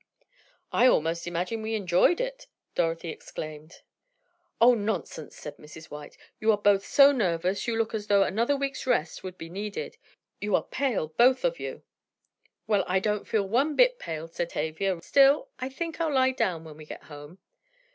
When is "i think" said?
15.59-16.01